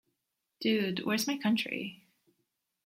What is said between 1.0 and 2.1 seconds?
Where's My Country?